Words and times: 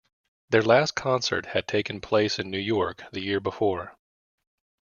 Their 0.49 0.63
last 0.63 0.95
concert 0.95 1.45
had 1.45 1.67
taken 1.67 2.01
place 2.01 2.39
in 2.39 2.49
New 2.49 2.57
York 2.57 3.03
the 3.11 3.21
year 3.21 3.39
before. 3.39 3.95